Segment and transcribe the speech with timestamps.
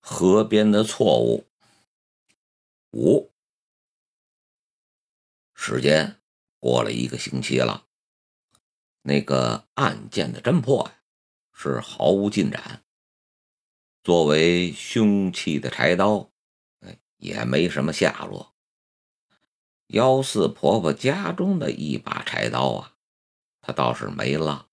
[0.00, 1.46] 河边的错误。
[2.92, 3.30] 五，
[5.54, 6.20] 时间
[6.58, 7.86] 过了一个星期了，
[9.02, 11.02] 那个案件的侦破呀
[11.52, 12.82] 是毫无进展。
[14.02, 16.32] 作为凶器的柴刀，
[16.80, 18.54] 哎，也没什么下落。
[19.88, 22.96] 幺四婆婆家中的一把柴刀啊，
[23.60, 24.68] 她倒是没了。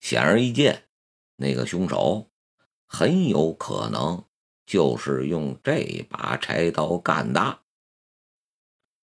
[0.00, 0.88] 显而易见，
[1.36, 2.30] 那个凶手
[2.86, 4.24] 很有可能
[4.64, 7.60] 就是用这把柴刀干的。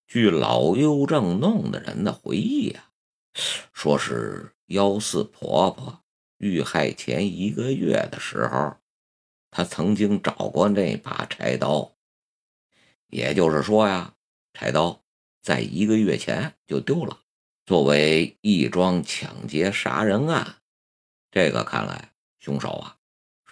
[0.06, 2.92] 据老邮政弄的人的回忆啊，
[3.72, 6.00] 说是幺四婆婆
[6.38, 8.76] 遇害前一个月的时候，
[9.50, 11.92] 她曾经找过那把柴刀。
[13.08, 14.14] 也就是说呀，
[14.52, 15.02] 柴刀
[15.40, 17.20] 在一个月前就丢了。
[17.64, 20.56] 作为一桩抢劫杀人案。
[21.30, 22.98] 这个看来，凶手啊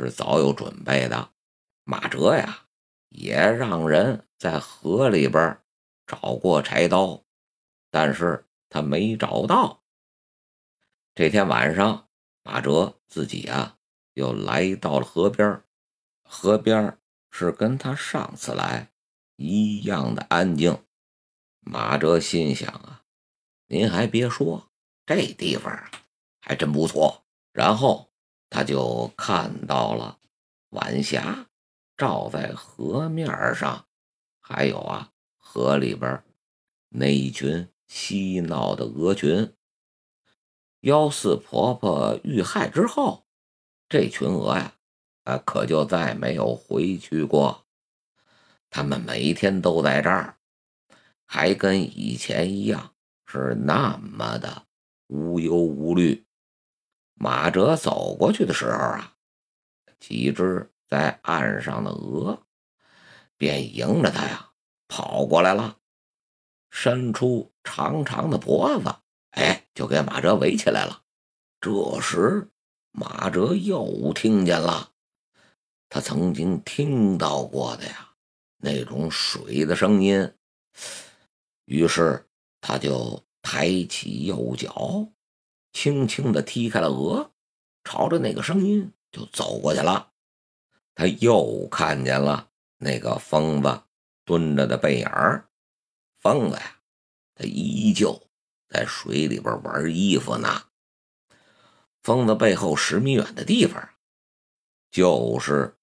[0.02, 1.30] 是早有准备的。
[1.84, 2.66] 马哲呀，
[3.08, 5.58] 也让人在河里边
[6.06, 7.24] 找过柴刀，
[7.90, 9.82] 但是他没找到。
[11.14, 12.08] 这天晚上，
[12.42, 13.78] 马哲自己啊
[14.14, 15.62] 又来到了河边，
[16.22, 16.98] 河边
[17.30, 18.90] 是跟他上次来
[19.36, 20.84] 一样的安静。
[21.60, 23.04] 马哲心想啊，
[23.66, 24.70] 您还别说，
[25.04, 25.72] 这地方
[26.40, 27.24] 还真不错。
[27.52, 28.11] 然后
[28.54, 30.18] 他就看到了
[30.68, 31.46] 晚霞
[31.96, 33.86] 照在河面上，
[34.42, 36.22] 还有啊河里边
[36.90, 39.54] 那一群嬉闹的鹅群。
[40.80, 43.24] 幺四婆婆遇害之后，
[43.88, 44.74] 这群鹅呀，
[45.24, 47.64] 啊可就再没有回去过。
[48.68, 50.36] 他们每天都在这儿，
[51.24, 52.94] 还跟以前一样，
[53.24, 54.66] 是那么的
[55.06, 56.26] 无忧无虑。
[57.22, 59.14] 马哲走过去的时候啊，
[60.00, 62.42] 几只在岸上的鹅
[63.36, 64.50] 便迎着他呀
[64.88, 65.78] 跑过来了，
[66.72, 68.92] 伸出长长的脖子，
[69.30, 71.04] 哎，就给马哲围起来了。
[71.60, 72.48] 这时，
[72.90, 74.90] 马哲又听见了
[75.88, 78.16] 他曾经听到过的呀
[78.56, 80.34] 那种水的声音，
[81.66, 82.26] 于是
[82.60, 85.06] 他就抬起右脚。
[85.72, 87.32] 轻轻地踢开了鹅，
[87.82, 90.12] 朝着那个声音就走过去了。
[90.94, 93.82] 他又看见了那个疯子
[94.24, 95.48] 蹲着的背影儿。
[96.18, 96.76] 疯子呀，
[97.34, 98.20] 他依旧
[98.68, 100.64] 在水里边玩衣服呢。
[102.02, 103.88] 疯子背后十米远的地方，
[104.90, 105.76] 就是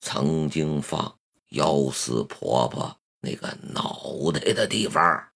[0.00, 1.18] 曾经放
[1.48, 5.28] 幺四婆婆那个脑袋的地方。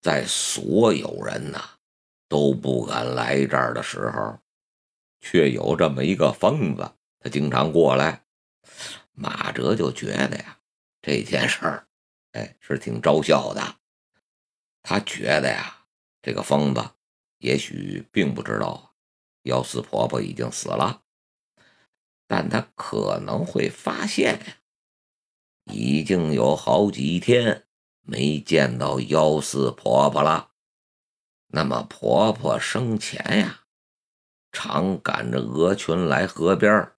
[0.00, 1.77] 在所有人呐。
[2.28, 4.38] 都不敢来这儿的时候，
[5.20, 8.24] 却有这么一个疯子，他经常过来。
[9.12, 10.58] 马哲就觉得呀，
[11.02, 11.88] 这件事儿，
[12.32, 13.76] 哎，是挺招笑的。
[14.82, 15.86] 他觉得呀，
[16.22, 16.90] 这个疯子
[17.38, 18.94] 也许并不知道
[19.42, 21.02] 幺四婆婆已经死了，
[22.26, 24.56] 但他可能会发现呀，
[25.72, 27.66] 已经有好几天
[28.02, 30.52] 没见到幺四婆婆了。
[31.50, 33.64] 那么婆婆生前呀，
[34.52, 36.92] 常赶着鹅群来河边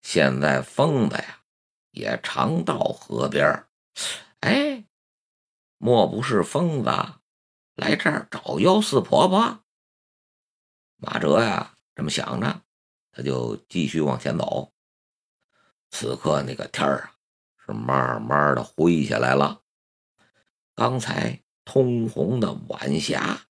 [0.00, 1.42] 现在疯子呀，
[1.90, 3.66] 也常到河边
[4.40, 4.86] 哎，
[5.76, 6.90] 莫不是疯子
[7.74, 9.62] 来这儿找幺四婆婆？
[10.96, 12.62] 马哲呀，这么想着，
[13.12, 14.72] 他就继续往前走。
[15.90, 17.12] 此刻那个天儿啊，
[17.66, 19.60] 是慢慢的灰下来了。
[20.74, 23.48] 刚才通红的晚霞。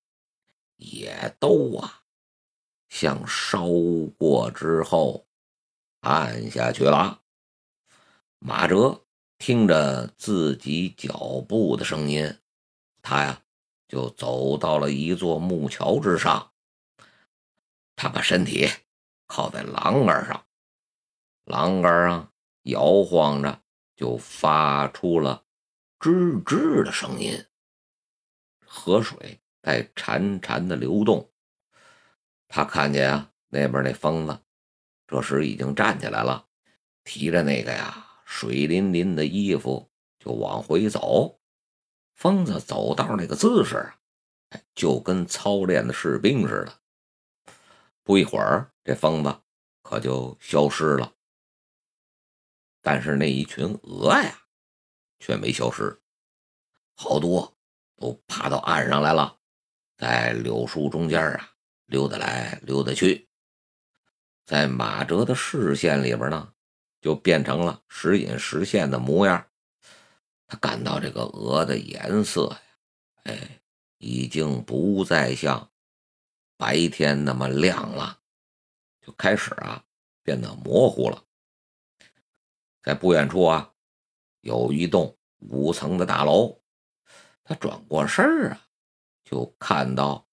[0.81, 2.05] 也都啊，
[2.89, 3.67] 像烧
[4.17, 5.29] 过之后
[6.01, 7.21] 暗下去了。
[8.39, 9.05] 马哲
[9.37, 12.39] 听着自己脚步的声音，
[13.03, 13.43] 他呀
[13.87, 16.53] 就走到了一座木桥之上。
[17.95, 18.67] 他把身体
[19.27, 20.47] 靠在栏杆上，
[21.45, 22.33] 栏杆啊
[22.63, 23.63] 摇晃着，
[23.95, 25.45] 就发出了
[25.99, 27.45] 吱吱的声音。
[28.65, 29.40] 河水。
[29.62, 31.30] 在潺潺的流动，
[32.48, 34.41] 他看见啊，那边那疯子，
[35.07, 36.47] 这时已经站起来了，
[37.04, 41.41] 提着那个呀水淋淋的衣服就往回走。
[42.15, 43.95] 疯子走道那个姿势啊，
[44.74, 46.80] 就跟操练的士兵似的。
[48.03, 49.41] 不一会儿，这疯子
[49.83, 51.13] 可就消失了。
[52.83, 54.42] 但是那一群鹅呀，
[55.18, 56.01] 却没消失，
[56.95, 57.56] 好多
[57.97, 59.40] 都爬到岸上来了。
[60.01, 61.51] 在柳树中间啊，
[61.85, 63.29] 溜达来溜达去。
[64.47, 66.55] 在马哲的视线里边呢，
[67.03, 69.47] 就变成了时隐时现的模样。
[70.47, 72.61] 他感到这个鹅的颜色呀，
[73.25, 73.61] 哎，
[73.99, 75.71] 已经不再像
[76.57, 78.21] 白天那么亮了，
[79.03, 79.85] 就开始啊
[80.23, 81.23] 变得模糊了。
[82.83, 83.71] 在不远处啊，
[84.41, 86.59] 有一栋五层的大楼。
[87.45, 88.67] 他转过身儿啊，
[89.30, 90.27] 就看到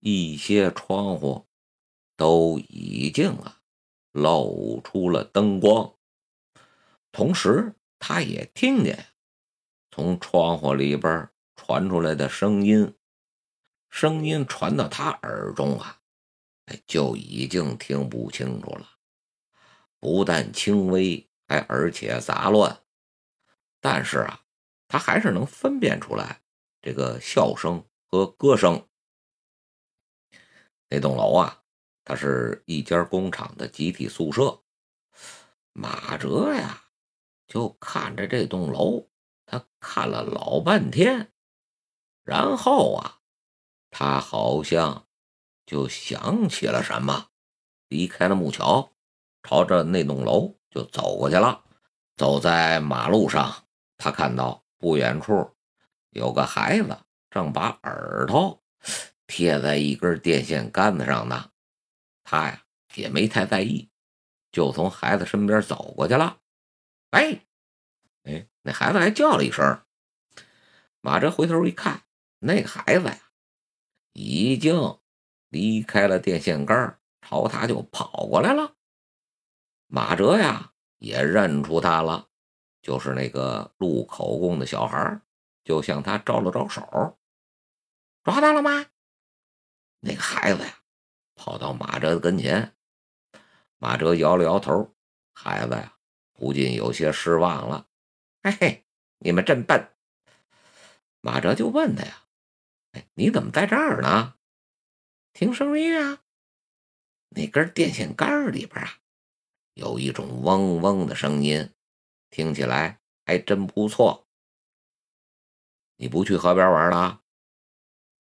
[0.00, 1.46] 一些窗户
[2.16, 3.60] 都已经啊
[4.10, 5.94] 露出了灯光，
[7.12, 9.06] 同时他也听见。
[9.92, 12.92] 从窗户里边传出来的声音，
[13.88, 16.00] 声音传到他耳中啊，
[16.66, 18.96] 哎，就已经听不清楚了。
[20.00, 22.80] 不但轻微，还而且杂乱。
[23.80, 24.42] 但是啊，
[24.88, 26.40] 他还是能分辨出来
[26.82, 28.88] 这个笑声和歌声。
[30.88, 31.62] 那栋楼啊，
[32.04, 34.62] 它是一家工厂的集体宿舍。
[35.72, 36.84] 马哲呀，
[37.46, 39.08] 就看着这栋楼。
[39.46, 41.32] 他看了老半天，
[42.22, 43.18] 然后啊，
[43.90, 45.08] 他好像
[45.66, 47.30] 就想起了什么，
[47.88, 48.92] 离开了木桥，
[49.42, 51.64] 朝着那栋楼就走过去了。
[52.16, 53.66] 走在马路上，
[53.96, 55.56] 他看到不远处
[56.10, 56.96] 有个孩子
[57.30, 58.62] 正把耳朵
[59.26, 61.50] 贴在一根电线杆子上呢。
[62.24, 62.62] 他呀
[62.94, 63.88] 也没太在意，
[64.52, 66.38] 就从孩子身边走过去了。
[67.10, 67.40] 哎。
[68.24, 69.82] 哎，那孩子还叫了一声。
[71.00, 72.02] 马哲回头一看，
[72.40, 73.18] 那孩子呀，
[74.12, 74.98] 已经
[75.48, 78.76] 离开了电线杆，朝他就跑过来了。
[79.86, 82.28] 马哲呀，也认出他了，
[82.82, 85.20] 就是那个录口供的小孩，
[85.64, 87.18] 就向他招了招手。
[88.22, 88.86] 抓到了吗？
[90.00, 90.82] 那个孩子呀，
[91.34, 92.74] 跑到马哲的跟前。
[93.78, 94.94] 马哲摇了摇头，
[95.32, 95.96] 孩子呀，
[96.32, 97.88] 不禁有些失望了。
[98.42, 98.86] 嘿嘿，
[99.18, 99.94] 你们真笨！
[101.20, 102.26] 马哲就问他呀
[102.92, 104.36] ：“哎，你怎么在这儿呢？
[105.32, 106.22] 听声音啊？
[107.30, 108.98] 那根电线杆里边啊，
[109.74, 111.72] 有一种嗡嗡的声音，
[112.28, 114.28] 听起来还真不错。
[115.96, 117.22] 你不去河边玩了？”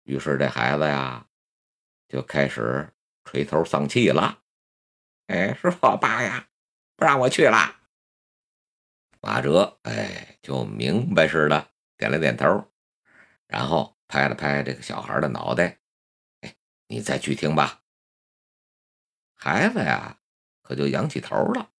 [0.07, 1.27] 于是这孩子呀，
[2.07, 2.93] 就开始
[3.25, 4.41] 垂头丧气了。
[5.27, 6.47] 哎，是我爸呀，
[6.95, 7.81] 不让我去了。
[9.19, 12.71] 马哲，哎，就明白似的点了点头，
[13.47, 15.81] 然后拍了拍这个小孩的脑袋，
[16.39, 16.55] 哎，
[16.87, 17.83] 你再去听吧。
[19.35, 20.21] 孩子呀，
[20.61, 21.71] 可就仰起头了。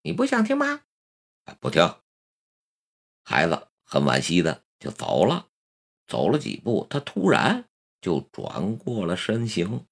[0.00, 0.84] 你不想听吗？
[1.60, 2.00] 不听。
[3.24, 5.50] 孩子很惋惜的就走了。
[6.06, 7.68] 走了几步，他突然
[8.00, 9.86] 就转过了身形。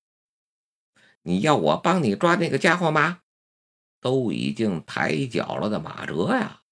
[1.22, 3.20] 你要我帮你抓那个家伙吗？
[4.00, 6.62] 都已经抬脚了的马哲呀，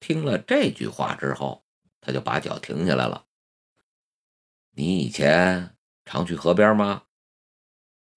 [0.00, 1.64] 听了这句话之后，
[2.02, 3.26] 他就把脚停下来了。
[4.72, 7.04] 你以前常去河边吗？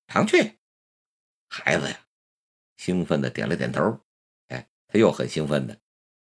[0.07, 0.57] 常去。
[1.47, 2.07] 孩子呀，
[2.75, 4.01] 兴奋的点了点头。
[4.49, 5.79] 哎，他又很兴奋的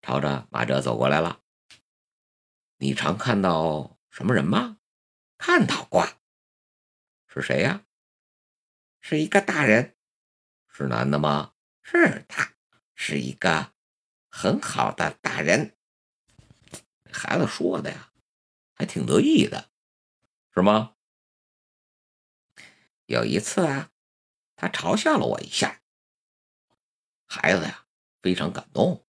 [0.01, 1.41] 朝着马哲走过来了。
[2.77, 4.77] 你常看到什么人吗？
[5.39, 6.07] 看到过。
[7.25, 7.83] 是谁呀？
[9.01, 9.97] 是一个大人。
[10.67, 11.55] 是男的吗？
[11.81, 12.53] 是他，
[12.93, 13.73] 是一个
[14.29, 15.75] 很好的大人。
[17.11, 18.13] 孩子说的呀，
[18.75, 19.71] 还挺得意的，
[20.53, 20.95] 是吗？
[23.07, 23.91] 有一次啊，
[24.55, 25.81] 他嘲笑了我一下。
[27.25, 27.87] 孩子呀，
[28.21, 29.07] 非常感动。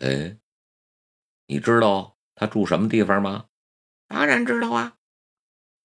[0.00, 0.38] 哎，
[1.46, 3.48] 你知道他住什么地方吗？
[4.12, 4.98] 当然知道啊。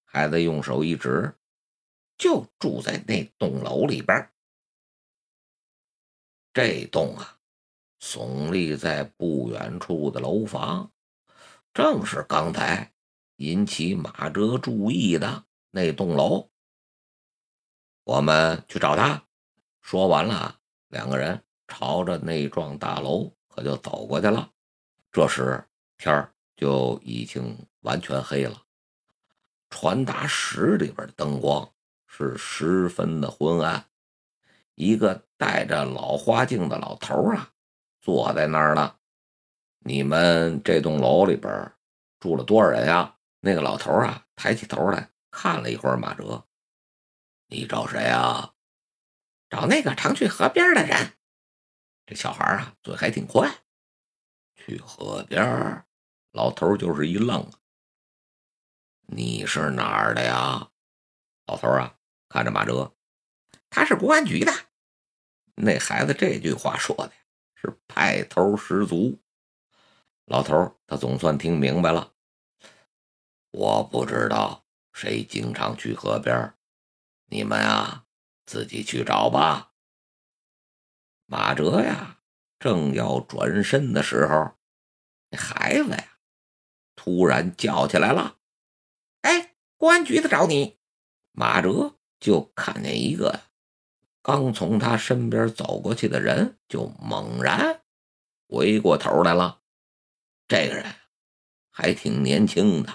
[0.04, 1.34] 孩子用手一指，
[2.18, 4.30] 就住在那栋楼里边。
[6.52, 7.38] 这栋啊，
[7.98, 10.92] 耸立在不远处的楼房，
[11.72, 12.92] 正是刚才
[13.36, 16.50] 引起马哲注意的那栋楼。
[18.04, 19.24] 我们去找他。
[19.80, 24.52] 说完了，两个人朝着那幢大楼可就走过去了。
[25.10, 25.66] 这时
[25.96, 28.64] 天儿就已经完全黑了，
[29.70, 31.72] 传达室里边的灯光
[32.08, 33.86] 是十分的昏暗。
[34.74, 37.52] 一个戴着老花镜的老头啊，
[38.00, 38.96] 坐在那儿呢。
[39.78, 41.72] 你们这栋楼里边
[42.18, 43.16] 住了多少人呀？
[43.38, 46.44] 那个老头啊，抬起头来看了一会儿马哲。
[47.46, 48.52] 你找谁啊？
[49.48, 51.12] 找那个常去河边的人。
[52.04, 53.48] 这小孩啊，嘴还挺快。
[54.56, 55.84] 去河边？
[56.32, 57.50] 老头就是一愣。
[59.06, 60.70] 你是哪儿的呀？
[61.46, 61.96] 老头啊，
[62.28, 62.94] 看着马哲，
[63.70, 64.52] 他是公安局的。
[65.54, 67.12] 那孩子这句话说的
[67.54, 69.18] 是派头十足。
[70.26, 72.12] 老头他总算听明白了。
[73.50, 76.54] 我不知道谁经常去河边，
[77.30, 78.04] 你们啊
[78.44, 79.72] 自己去找吧。
[81.24, 82.20] 马哲呀，
[82.58, 84.52] 正要转身的时候，
[85.30, 86.17] 那孩子呀，
[87.08, 88.36] 突然叫起来了
[89.22, 90.78] ：“哎，公安局的找你！”
[91.32, 93.44] 马哲就看见一个
[94.20, 97.80] 刚从他身边走过去的人，就猛然
[98.46, 99.62] 回过头来了。
[100.46, 100.84] 这个人
[101.70, 102.92] 还挺年轻的。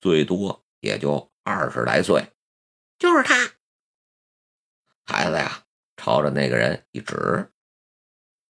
[0.00, 2.32] 最多也就二十来岁，
[2.98, 3.52] 就是他。
[5.04, 5.64] 孩子呀，
[5.96, 7.52] 朝着那个人一指，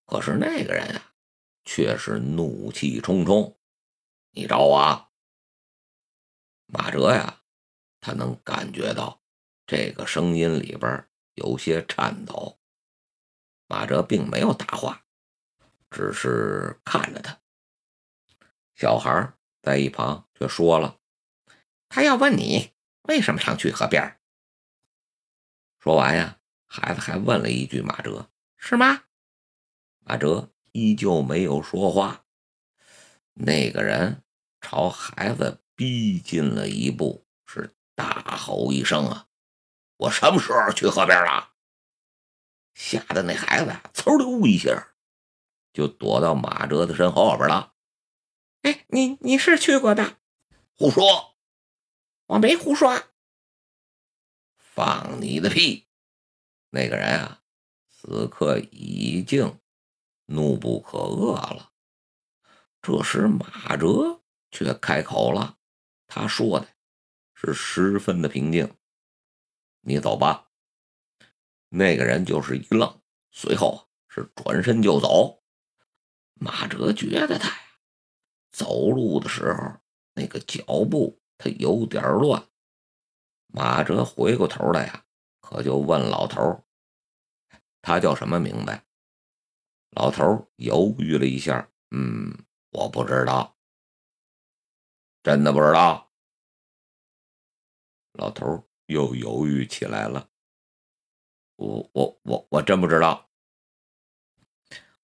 [0.07, 1.13] 可是那个人啊，
[1.67, 3.58] 却是怒气冲冲。
[4.39, 5.11] 你找我？
[6.67, 7.43] 马哲呀，
[8.01, 9.21] 他能感觉到
[9.67, 12.61] 这个声音里边有些颤抖。
[13.67, 15.05] 马哲并没有答话，
[15.91, 17.41] 只是看着他。
[18.77, 21.01] 小孩在一旁却说了。
[21.89, 22.71] 他要问你
[23.09, 24.21] 为什么常去河边？
[25.81, 29.03] 说完呀，孩子还问了一句：“马哲是吗？”
[30.07, 32.25] 马哲依旧没有说话。
[33.41, 34.23] 那个人
[34.61, 39.29] 朝孩子逼近了一步，是大吼一声：“啊！
[39.97, 41.53] 我什么时候去河边了？”
[42.75, 44.95] 吓得那孩子嗖溜一下
[45.73, 47.75] 就躲到马哲的身后边了。
[48.63, 50.19] 哎，你你是去过的？
[50.75, 51.37] 胡说！
[52.27, 53.03] 我没胡说，
[54.57, 55.89] 放你的屁！
[56.71, 57.43] 那个人啊，
[57.89, 59.59] 此刻已经
[60.27, 61.73] 怒不可遏了。
[62.83, 64.18] 这时马哲
[64.51, 65.59] 却开口了，
[66.07, 66.69] 他说的
[67.35, 68.77] 是十分的平静
[69.83, 70.51] ：“你走吧。”
[71.71, 73.01] 那个人就是一愣，
[73.31, 75.43] 随后是转身就走。
[76.35, 77.63] 马哲觉得他呀，
[78.51, 79.81] 走路的时候
[80.15, 81.21] 那个脚步。
[81.41, 82.49] 他有点乱，
[83.47, 85.05] 马哲回过头来呀，
[85.41, 86.65] 可就问老头
[87.81, 88.81] ：“他叫什么名字？”
[89.95, 93.57] 老头犹豫了一下，嗯，我不知道，
[95.23, 96.11] 真的不知道。
[98.13, 100.31] 老头又犹豫起来了，
[101.57, 103.31] 我我我我真不知道。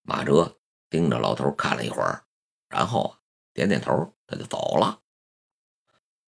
[0.03, 2.27] 马哲盯着老头看了一会儿，
[2.69, 3.19] 然后
[3.53, 5.03] 点点头，他就走了。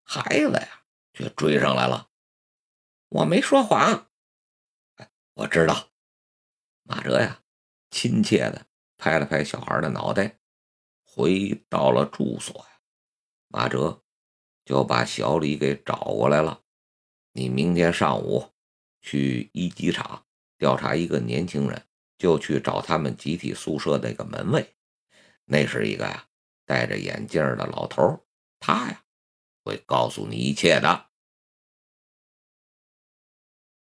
[0.03, 2.11] 孩子呀，却追上来了。
[3.09, 4.11] 我没说谎，
[5.35, 5.91] 我知道。
[6.83, 7.43] 马哲呀，
[7.91, 8.67] 亲切的
[8.97, 10.39] 拍了拍小孩的脑袋。
[11.03, 12.76] 回到了住所呀，
[13.49, 14.03] 马哲
[14.65, 16.63] 就把小李给找过来了。
[17.33, 18.53] 你明天上午
[19.01, 20.25] 去一机场
[20.59, 21.83] 调查一个年轻人，
[22.19, 24.75] 就去找他们集体宿舍那个门卫。
[25.45, 26.27] 那是一个呀，
[26.65, 28.27] 戴着眼镜的老头。
[28.59, 29.03] 他呀。
[29.67, 31.06] 会告诉你一切的。